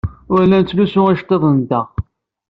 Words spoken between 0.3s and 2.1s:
Ur la nettlusu iceḍḍiḍen-nteɣ.